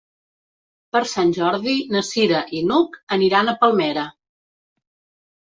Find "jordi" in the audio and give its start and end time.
1.37-1.75